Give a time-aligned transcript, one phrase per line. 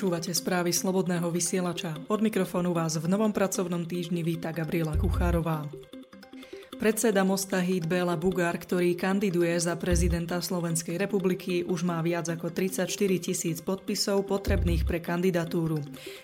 [0.00, 1.92] Počúvate správy Slobodného vysielača.
[2.08, 5.68] Od mikrofónu vás v novom pracovnom týždni víta Gabriela Kuchárová.
[6.80, 12.48] Predseda Mosta Hít Béla Bugár, ktorý kandiduje za prezidenta Slovenskej republiky, už má viac ako
[12.48, 12.88] 34
[13.20, 15.76] tisíc podpisov potrebných pre kandidatúru.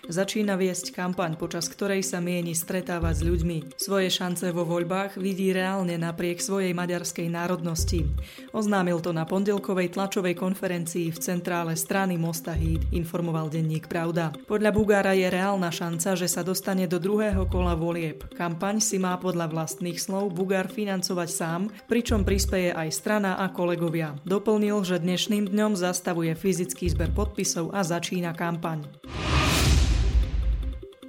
[0.09, 3.57] Začína viesť kampaň, počas ktorej sa mieni stretávať s ľuďmi.
[3.77, 8.09] Svoje šance vo voľbách vidí reálne napriek svojej maďarskej národnosti.
[8.49, 14.33] Oznámil to na pondelkovej tlačovej konferencii v centrále strany Mosta Hít, informoval denník Pravda.
[14.49, 18.25] Podľa Bugára je reálna šanca, že sa dostane do druhého kola volieb.
[18.33, 21.61] Kampaň si má podľa vlastných slov Bugár financovať sám,
[21.91, 24.15] pričom prispeje aj strana a kolegovia.
[24.23, 28.87] Doplnil, že dnešným dňom zastavuje fyzický zber podpisov a začína kampaň.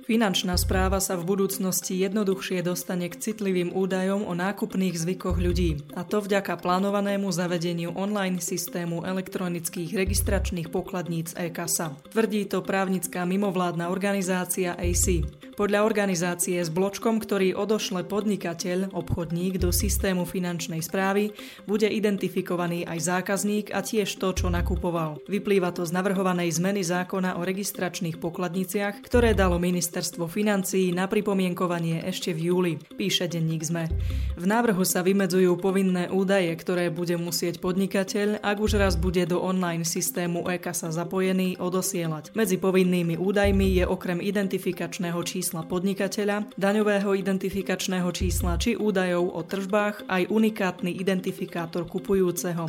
[0.09, 6.01] Finančná správa sa v budúcnosti jednoduchšie dostane k citlivým údajom o nákupných zvykoch ľudí, a
[6.01, 11.93] to vďaka plánovanému zavedeniu online systému elektronických registračných pokladníc e-kasa.
[12.09, 15.29] Tvrdí to právnická mimovládna organizácia AC.
[15.59, 21.35] Podľa organizácie s bločkom, ktorý odošle podnikateľ, obchodník do systému finančnej správy,
[21.67, 25.19] bude identifikovaný aj zákazník a tiež to, čo nakupoval.
[25.27, 32.07] Vyplýva to z navrhovanej zmeny zákona o registračných pokladniciach, ktoré dalo ministerstvo financií na pripomienkovanie
[32.07, 33.91] ešte v júli, píše denník ZME.
[34.39, 39.43] V návrhu sa vymedzujú povinné údaje, ktoré bude musieť podnikateľ, ak už raz bude do
[39.43, 42.31] online systému e-kasa zapojený, odosielať.
[42.39, 49.41] Medzi povinnými údajmi je okrem identifikačného čísla čísla podnikateľa, daňového identifikačného čísla či údajov o
[49.41, 52.69] tržbách aj unikátny identifikátor kupujúceho.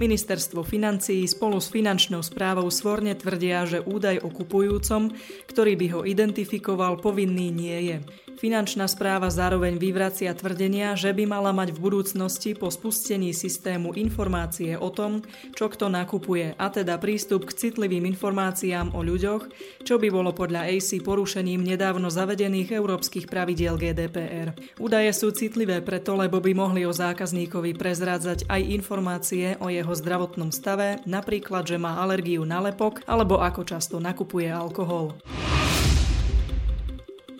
[0.00, 5.12] Ministerstvo financií spolu s finančnou správou svorne tvrdia, že údaj o kupujúcom,
[5.44, 7.96] ktorý by ho identifikoval, povinný nie je.
[8.34, 14.74] Finančná správa zároveň vyvracia tvrdenia, že by mala mať v budúcnosti po spustení systému informácie
[14.74, 15.22] o tom,
[15.54, 19.42] čo kto nakupuje, a teda prístup k citlivým informáciám o ľuďoch,
[19.86, 24.54] čo by bolo podľa AC porušením nedávno zavedených európskych pravidiel GDPR.
[24.78, 30.54] Údaje sú citlivé preto, lebo by mohli o zákazníkovi prezrádzať aj informácie o jeho zdravotnom
[30.54, 35.18] stave, napríklad, že má alergiu na lepok alebo ako často nakupuje alkohol.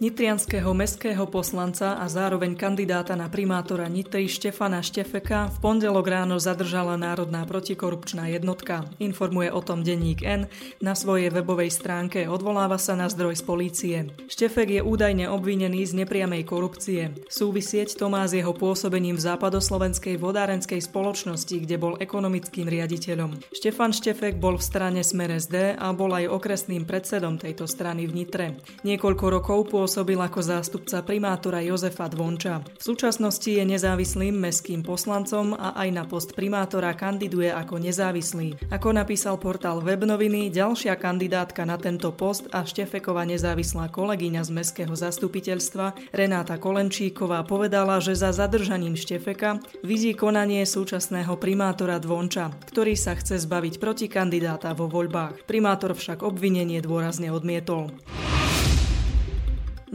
[0.04, 7.00] Nitrianského mestského poslanca a zároveň kandidáta na primátora Nitry Štefana Štefeka v pondelok ráno zadržala
[7.00, 8.84] Národná protikorupčná jednotka.
[9.00, 10.44] Informuje o tom denník N
[10.84, 13.97] na svojej webovej stránke, odvoláva sa na zdroj z polície.
[14.28, 17.16] Štefek je údajne obvinený z nepriamej korupcie.
[17.32, 23.56] Súvisieť to má s jeho pôsobením v západoslovenskej vodárenskej spoločnosti, kde bol ekonomickým riaditeľom.
[23.56, 28.12] Štefan Štefek bol v strane Smer SD a bol aj okresným predsedom tejto strany v
[28.21, 28.47] Nitre.
[28.84, 32.66] Niekoľko rokov pôsobil pôsobil ako zástupca primátora Jozefa Dvonča.
[32.66, 38.59] V súčasnosti je nezávislým mestským poslancom a aj na post primátora kandiduje ako nezávislý.
[38.75, 44.91] Ako napísal portál Webnoviny, ďalšia kandidátka na tento post a Štefekova nezávislá kolegyňa z mestského
[44.99, 53.15] zastupiteľstva Renáta Kolenčíková povedala, že za zadržaním Štefeka vidí konanie súčasného primátora Dvonča, ktorý sa
[53.15, 55.47] chce zbaviť proti kandidáta vo voľbách.
[55.47, 57.94] Primátor však obvinenie dôrazne odmietol.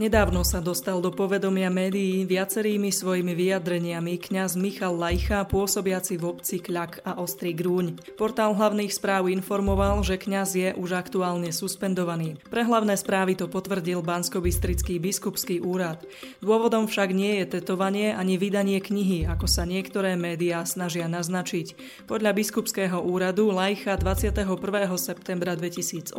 [0.00, 6.56] Nedávno sa dostal do povedomia médií viacerými svojimi vyjadreniami kňaz Michal Lajcha, pôsobiaci v obci
[6.56, 8.00] Kľak a Ostrý Grúň.
[8.16, 12.40] Portál hlavných správ informoval, že kňaz je už aktuálne suspendovaný.
[12.48, 16.00] Pre hlavné správy to potvrdil Banskobystrický biskupský úrad.
[16.40, 21.76] Dôvodom však nie je tetovanie ani vydanie knihy, ako sa niektoré médiá snažia naznačiť.
[22.08, 24.48] Podľa biskupského úradu Lajcha 21.
[24.96, 26.16] septembra 2018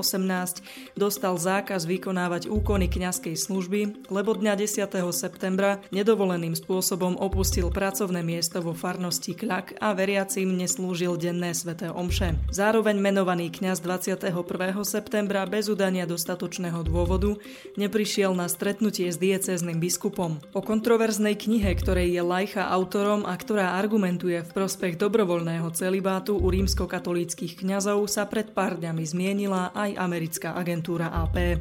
[0.93, 4.91] dostal zákaz vykonávať úkony kňazskej služby služby, lebo dňa 10.
[5.15, 12.35] septembra nedovoleným spôsobom opustil pracovné miesto vo farnosti Kľak a veriacim neslúžil denné sveté omše.
[12.51, 14.35] Zároveň menovaný kňaz 21.
[14.83, 17.39] septembra bez udania dostatočného dôvodu
[17.79, 20.43] neprišiel na stretnutie s diecézným biskupom.
[20.51, 26.51] O kontroverznej knihe, ktorej je Lajcha autorom a ktorá argumentuje v prospech dobrovoľného celibátu u
[26.51, 31.55] rímskokatolíckých kňazov, sa pred pár dňami zmienila aj americká agentúra AP.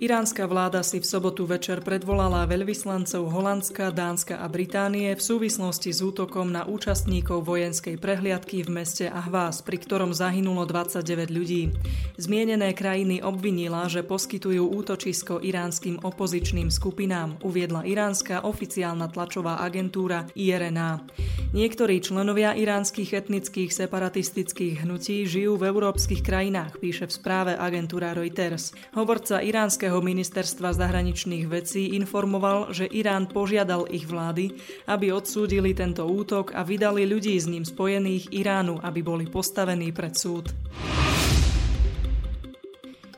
[0.00, 6.00] Iránska vláda si v sobotu večer predvolala veľvyslancov Holandska, Dánska a Británie v súvislosti s
[6.00, 11.76] útokom na účastníkov vojenskej prehliadky v meste Ahvás, pri ktorom zahynulo 29 ľudí.
[12.16, 21.04] Zmienené krajiny obvinila, že poskytujú útočisko iránskym opozičným skupinám, uviedla iránska oficiálna tlačová agentúra IRNA.
[21.52, 28.72] Niektorí členovia iránskych etnických separatistických hnutí žijú v európskych krajinách, píše v správe agentúra Reuters.
[28.96, 34.54] Hovorca iránskeho Amerického ministerstva zahraničných vecí informoval, že Irán požiadal ich vlády,
[34.86, 40.14] aby odsúdili tento útok a vydali ľudí s ním spojených Iránu, aby boli postavení pred
[40.14, 40.54] súd.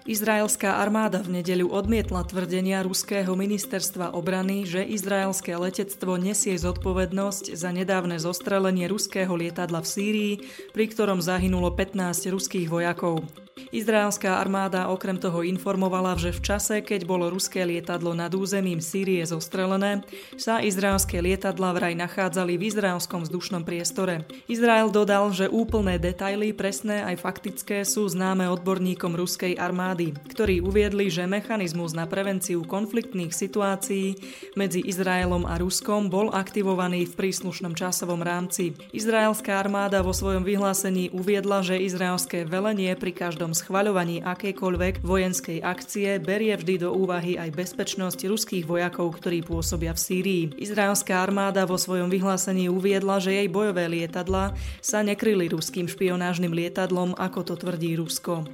[0.09, 7.69] Izraelská armáda v nedeľu odmietla tvrdenia ruského ministerstva obrany, že izraelské letectvo nesie zodpovednosť za
[7.69, 10.35] nedávne zostrelenie ruského lietadla v Sýrii,
[10.73, 13.42] pri ktorom zahynulo 15 ruských vojakov.
[13.73, 19.25] Izraelská armáda okrem toho informovala, že v čase, keď bolo ruské lietadlo nad územím Sýrie
[19.25, 20.05] zostrelené,
[20.37, 24.25] sa izraelské lietadla vraj nachádzali v izraelskom vzdušnom priestore.
[24.45, 31.13] Izrael dodal, že úplné detaily, presné aj faktické, sú známe odborníkom ruskej armády, ktorí uviedli,
[31.13, 34.17] že mechanizmus na prevenciu konfliktných situácií
[34.57, 38.77] medzi Izraelom a Ruskom bol aktivovaný v príslušnom časovom rámci.
[38.93, 46.23] Izraelská armáda vo svojom vyhlásení uviedla, že izraelské velenie pri každom schvaľovaní akejkoľvek vojenskej akcie
[46.23, 50.43] berie vždy do úvahy aj bezpečnosť ruských vojakov, ktorí pôsobia v Sýrii.
[50.55, 57.19] Izraelská armáda vo svojom vyhlásení uviedla, že jej bojové lietadla sa nekryli ruským špionážnym lietadlom,
[57.19, 58.47] ako to tvrdí Rusko.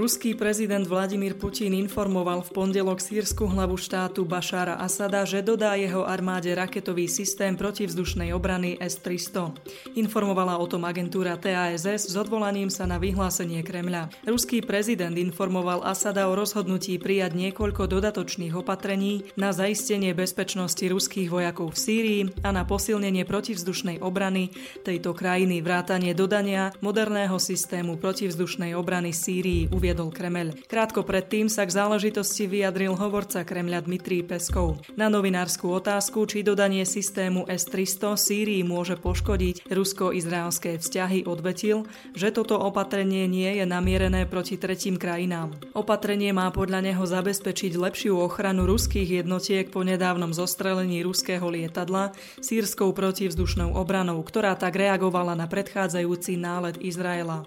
[0.00, 6.08] Ruský prezident Vladimír Putin informoval v pondelok sírsku hlavu štátu Bašára Asada, že dodá jeho
[6.08, 9.52] armáde raketový systém protivzdušnej obrany S-300.
[10.00, 14.24] Informovala o tom agentúra TASS s odvolaním sa na vyhlásenie Kremľa.
[14.24, 21.76] Ruský prezident informoval Asada o rozhodnutí prijať niekoľko dodatočných opatrení na zaistenie bezpečnosti ruských vojakov
[21.76, 24.48] v Sýrii a na posilnenie protivzdušnej obrany
[24.80, 30.54] tejto krajiny vrátanie dodania moderného systému protivzdušnej obrany Sýrii uviedol Kremel.
[30.70, 34.78] Krátko predtým sa k záležitosti vyjadril hovorca Kremľa Dmitrij Peskov.
[34.94, 42.54] Na novinárskú otázku, či dodanie systému S-300 Sýrii môže poškodiť rusko-izraelské vzťahy, odvetil, že toto
[42.54, 45.58] opatrenie nie je namierené proti tretím krajinám.
[45.74, 52.94] Opatrenie má podľa neho zabezpečiť lepšiu ochranu ruských jednotiek po nedávnom zostrelení ruského lietadla sírskou
[52.94, 57.42] protivzdušnou obranou, ktorá tak reagovala na predchádzajúci nálet Izraela.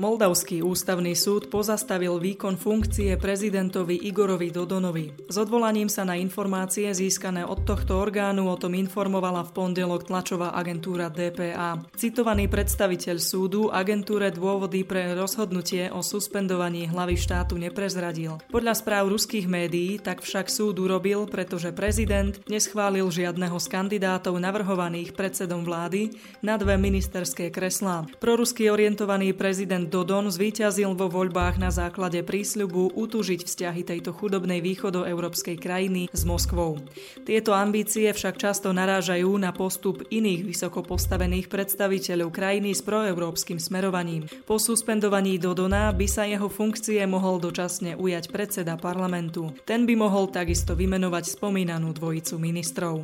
[0.00, 5.28] Moldavský ústavný súd pozastavil výkon funkcie prezidentovi Igorovi Dodonovi.
[5.28, 10.56] S odvolaním sa na informácie získané od tohto orgánu o tom informovala v pondelok tlačová
[10.56, 11.84] agentúra DPA.
[11.92, 18.40] Citovaný predstaviteľ súdu agentúre dôvody pre rozhodnutie o suspendovaní hlavy štátu neprezradil.
[18.48, 25.12] Podľa správ ruských médií tak však súd urobil, pretože prezident neschválil žiadneho z kandidátov navrhovaných
[25.12, 28.08] predsedom vlády na dve ministerské kreslá.
[28.16, 35.58] Prorusky orientovaný prezident Dodon zvíťazil vo voľbách na základe prísľubu utúžiť vzťahy tejto chudobnej východoeurópskej
[35.58, 36.78] krajiny s Moskvou.
[37.26, 44.30] Tieto ambície však často narážajú na postup iných vysoko postavených predstaviteľov krajiny s proeurópskym smerovaním.
[44.46, 49.50] Po suspendovaní Dodona by sa jeho funkcie mohol dočasne ujať predseda parlamentu.
[49.66, 52.94] Ten by mohol takisto vymenovať spomínanú dvojicu ministrov.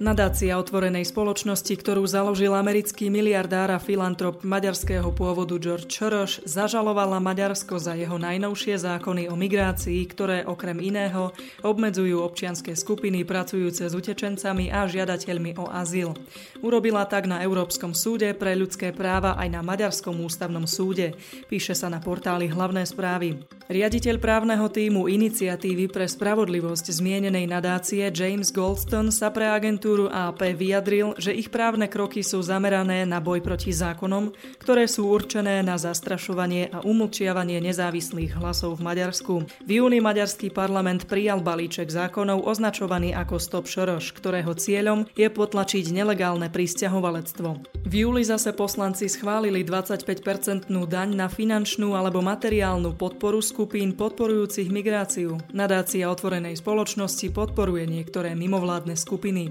[0.00, 7.76] Nadácia otvorenej spoločnosti, ktorú založil americký miliardár a filantrop maďarského pôvodu George Soros, zažalovala Maďarsko
[7.76, 14.72] za jeho najnovšie zákony o migrácii, ktoré okrem iného obmedzujú občianské skupiny pracujúce s utečencami
[14.72, 16.16] a žiadateľmi o azyl.
[16.64, 21.12] Urobila tak na Európskom súde pre ľudské práva aj na Maďarskom ústavnom súde,
[21.52, 23.44] píše sa na portáli hlavné správy.
[23.68, 29.48] Riaditeľ právneho týmu iniciatívy pre spravodlivosť zmienenej nadácie James Goldstone sa pre
[29.82, 34.30] agentúru AP vyjadril, že ich právne kroky sú zamerané na boj proti zákonom,
[34.62, 39.34] ktoré sú určené na zastrašovanie a umlčiavanie nezávislých hlasov v Maďarsku.
[39.42, 45.90] V júni maďarský parlament prijal balíček zákonov označovaný ako Stop Šoroš, ktorého cieľom je potlačiť
[45.90, 47.82] nelegálne pristahovalectvo.
[47.82, 55.42] V júli zase poslanci schválili 25-percentnú daň na finančnú alebo materiálnu podporu skupín podporujúcich migráciu.
[55.50, 59.50] Nadácia otvorenej spoločnosti podporuje niektoré mimovládne skupiny.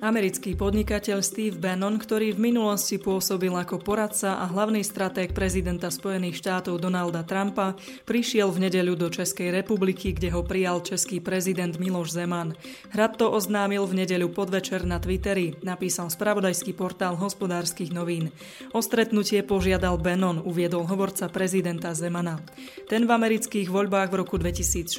[0.00, 6.40] Americký podnikateľ Steve Bannon, ktorý v minulosti pôsobil ako poradca a hlavný stratég prezidenta Spojených
[6.40, 7.76] štátov Donalda Trumpa,
[8.08, 12.56] prišiel v nedeľu do Českej republiky, kde ho prijal český prezident Miloš Zeman.
[12.96, 18.32] Hrad to oznámil v nedeľu podvečer na Twitteri, napísal spravodajský portál hospodárskych novín.
[18.72, 22.40] O stretnutie požiadal Bannon, uviedol hovorca prezidenta Zemana.
[22.88, 24.96] Ten v amerických voľbách v roku 2016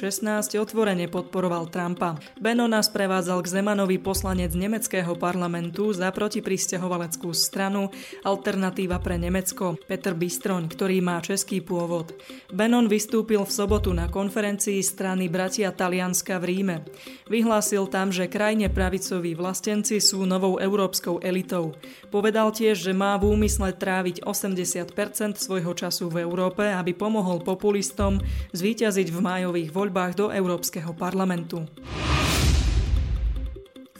[0.62, 2.22] otvorene podporoval Trumpa.
[2.38, 7.88] Bannona sprevádzal k Zemanovi poslanec Nemecka nemeckého parlamentu za protipristahovaleckú stranu
[8.28, 12.12] Alternatíva pre Nemecko Peter Bistroň, ktorý má český pôvod.
[12.52, 16.76] Benon vystúpil v sobotu na konferencii strany Bratia Talianska v Ríme.
[17.24, 21.72] Vyhlásil tam, že krajne pravicoví vlastenci sú novou európskou elitou.
[22.12, 24.92] Povedal tiež, že má v úmysle tráviť 80%
[25.40, 28.20] svojho času v Európe, aby pomohol populistom
[28.52, 31.64] zvíťaziť v májových voľbách do Európskeho parlamentu.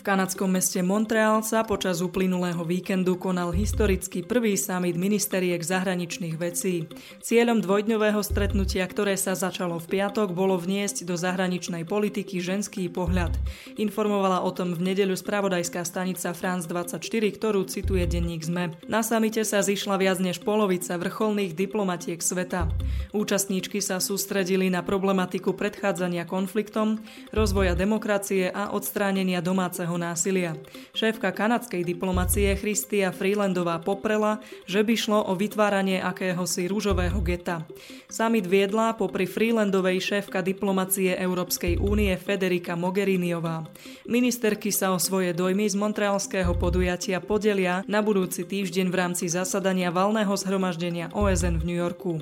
[0.03, 6.91] V kanadskom meste Montreal sa počas uplynulého víkendu konal historicky prvý summit ministeriek zahraničných vecí.
[7.23, 13.31] Cieľom dvojdňového stretnutia, ktoré sa začalo v piatok, bolo vniesť do zahraničnej politiky ženský pohľad.
[13.79, 16.99] Informovala o tom v nedeľu spravodajská stanica France 24,
[17.39, 18.75] ktorú cituje denník ZME.
[18.91, 22.75] Na samite sa zišla viac než polovica vrcholných diplomatiek sveta.
[23.15, 26.99] Účastníčky sa sústredili na problematiku predchádzania konfliktom,
[27.31, 30.53] rozvoja demokracie a odstránenia domáceho domáceho násilia.
[30.93, 37.65] Šéfka kanadskej diplomacie Christia Freelandová poprela, že by šlo o vytváranie akéhosi rúžového geta.
[38.09, 43.69] Summit viedla popri Freelandovej šéfka diplomacie Európskej únie Federika Mogheriniová.
[44.09, 49.89] Ministerky sa o svoje dojmy z montrealského podujatia podelia na budúci týždeň v rámci zasadania
[49.93, 52.21] valného zhromaždenia OSN v New Yorku.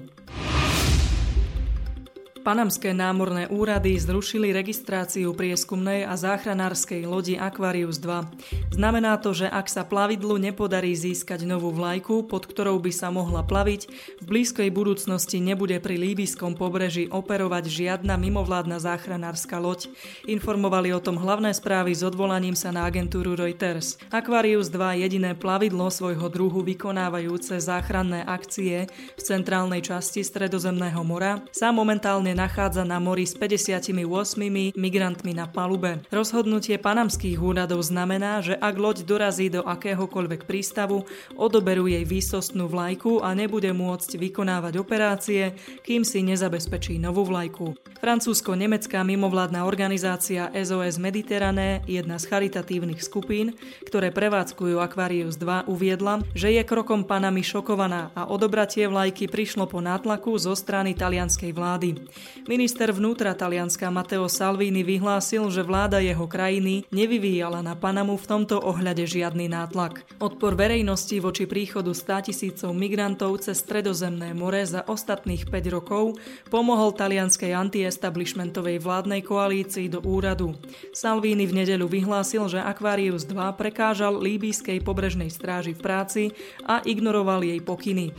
[2.41, 8.73] Panamské námorné úrady zrušili registráciu prieskumnej a záchranárskej lodi Aquarius 2.
[8.73, 13.45] Znamená to, že ak sa plavidlu nepodarí získať novú vlajku, pod ktorou by sa mohla
[13.45, 19.93] plaviť, v blízkej budúcnosti nebude pri líbyskom pobreží operovať žiadna mimovládna záchranárska loď.
[20.25, 24.01] Informovali o tom hlavné správy s odvolaním sa na agentúru Reuters.
[24.09, 31.69] Aquarius 2, jediné plavidlo svojho druhu vykonávajúce záchranné akcie v centrálnej časti Stredozemného mora, sa
[31.69, 36.03] momentálne momentálne nachádza na mori s 58 migrantmi na palube.
[36.15, 43.23] Rozhodnutie panamských úradov znamená, že ak loď dorazí do akéhokoľvek prístavu, odoberú jej výsostnú vlajku
[43.23, 47.75] a nebude môcť vykonávať operácie, kým si nezabezpečí novú vlajku.
[48.01, 53.53] Francúzsko-nemecká mimovládna organizácia SOS Mediterrané, jedna z charitatívnych skupín,
[53.85, 59.85] ktoré prevádzkujú Aquarius 2, uviedla, že je krokom Panamy šokovaná a odobratie vlajky prišlo po
[59.85, 62.01] nátlaku zo strany talianskej vlády.
[62.49, 68.59] Minister vnútra Talianska Matteo Salvini vyhlásil, že vláda jeho krajiny nevyvíjala na Panamu v tomto
[68.59, 70.03] ohľade žiadny nátlak.
[70.19, 76.97] Odpor verejnosti voči príchodu 100 tisícov migrantov cez Stredozemné more za ostatných 5 rokov pomohol
[76.97, 80.57] talianskej antiestablishmentovej vládnej koalícii do úradu.
[80.91, 86.23] Salvini v nedeľu vyhlásil, že Aquarius 2 prekážal líbyjskej pobrežnej stráži v práci
[86.67, 88.13] a ignoroval jej pokyny.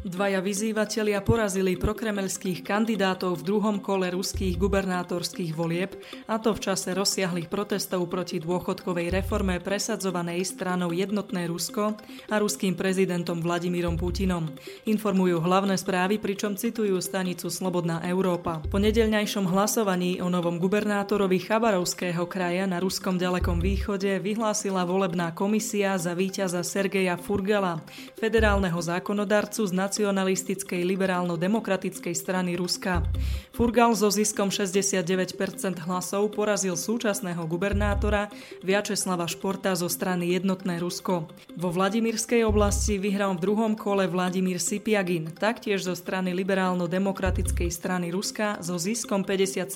[0.00, 6.96] Dvaja vyzývatelia porazili prokremelských kandidátov v druhom kole ruských gubernátorských volieb, a to v čase
[6.96, 12.00] rozsiahlých protestov proti dôchodkovej reforme presadzovanej stranou Jednotné Rusko
[12.32, 14.48] a ruským prezidentom Vladimírom Putinom.
[14.88, 18.64] Informujú hlavné správy, pričom citujú stanicu Slobodná Európa.
[18.72, 26.00] Po nedeľňajšom hlasovaní o novom gubernátorovi Chabarovského kraja na ruskom ďalekom východe vyhlásila volebná komisia
[26.00, 27.84] za víťaza Sergeja Furgela,
[28.16, 33.02] federálneho zákonodarcu z nacionalistickej liberálno-demokratickej strany Ruska.
[33.50, 35.34] Furgal so ziskom 69%
[35.82, 38.30] hlasov porazil súčasného gubernátora
[38.62, 41.26] Viačeslava Športa zo strany Jednotné Rusko.
[41.58, 48.62] Vo Vladimírskej oblasti vyhral v druhom kole Vladimír Sipiagin, taktiež zo strany liberálno-demokratickej strany Ruska
[48.62, 49.74] so ziskom 57%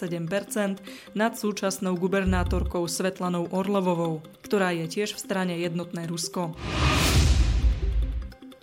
[1.19, 6.55] nad súčasnou gubernátorkou Svetlanou Orlovovou, ktorá je tiež v strane Jednotné Rusko.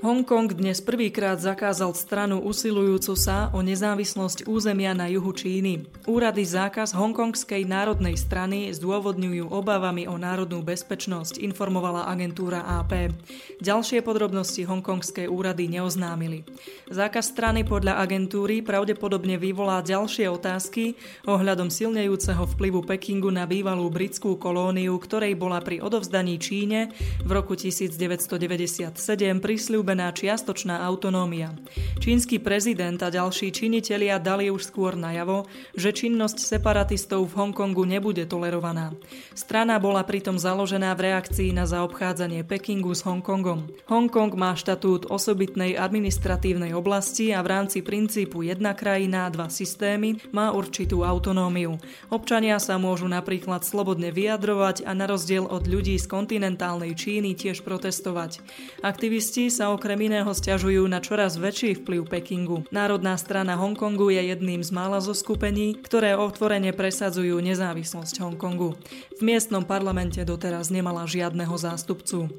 [0.01, 5.85] Hongkong dnes prvýkrát zakázal stranu usilujúcu sa o nezávislosť územia na juhu Číny.
[6.09, 13.13] Úrady zákaz hongkongskej národnej strany zdôvodňujú obavami o národnú bezpečnosť, informovala agentúra AP.
[13.61, 16.49] Ďalšie podrobnosti hongkongskej úrady neoznámili.
[16.89, 20.97] Zákaz strany podľa agentúry pravdepodobne vyvolá ďalšie otázky
[21.29, 26.89] ohľadom silnejúceho vplyvu Pekingu na bývalú britskú kolóniu, ktorej bola pri odovzdaní Číne
[27.21, 28.97] v roku 1997
[29.37, 31.51] prisľúbená slúbená čiastočná autonómia.
[31.99, 38.23] Čínsky prezident a ďalší činitelia dali už skôr najavo, že činnosť separatistov v Hongkongu nebude
[38.23, 38.95] tolerovaná.
[39.35, 43.67] Strana bola pritom založená v reakcii na zaobchádzanie Pekingu s Hongkongom.
[43.91, 50.55] Hongkong má štatút osobitnej administratívnej oblasti a v rámci princípu jedna krajina, dva systémy má
[50.55, 51.75] určitú autonómiu.
[52.07, 57.67] Občania sa môžu napríklad slobodne vyjadrovať a na rozdiel od ľudí z kontinentálnej Číny tiež
[57.67, 58.39] protestovať.
[58.79, 62.61] Aktivisti sa okrem iného stiažujú na čoraz väčší vplyv Pekingu.
[62.69, 68.77] Národná strana Hongkongu je jedným z mála zo skupení, ktoré otvorene presadzujú nezávislosť Hongkongu.
[69.17, 72.29] V miestnom parlamente doteraz nemala žiadneho zástupcu.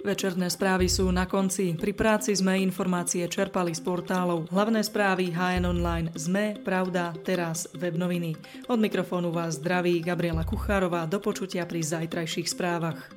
[0.00, 1.76] Večerné správy sú na konci.
[1.76, 4.48] Pri práci sme informácie čerpali z portálov.
[4.48, 8.32] Hlavné správy HN Online, ZME, Pravda, Teraz, Web noviny.
[8.72, 11.04] Od mikrofónu vás zdraví Gabriela Kuchárová.
[11.04, 13.12] Do počutia pri zajtrajších správach.